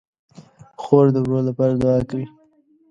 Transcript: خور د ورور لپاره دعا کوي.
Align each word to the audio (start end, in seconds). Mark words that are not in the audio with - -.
خور 0.81 1.05
د 1.13 1.15
ورور 1.23 1.41
لپاره 1.49 1.73
دعا 1.81 1.99
کوي. 2.09 2.25